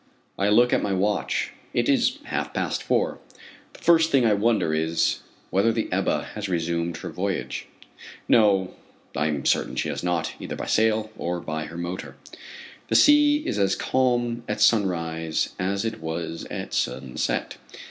[0.35, 1.51] I look at my watch.
[1.75, 3.19] It is half past four.
[3.73, 5.19] The first thing I wonder is,
[5.51, 7.67] whether the Ebba has resumed her voyage.
[8.27, 8.73] No,
[9.15, 12.15] I am certain she has not, either by sail, or by her motor.
[12.87, 17.57] The sea is as calm at sunrise as it was at sunset.